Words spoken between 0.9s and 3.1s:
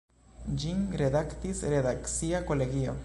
redaktis „redakcia kolegio“.